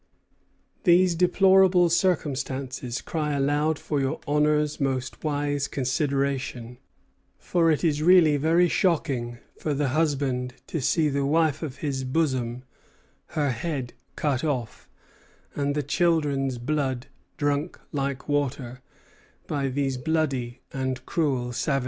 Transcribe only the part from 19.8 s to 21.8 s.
bloody and cruel savages."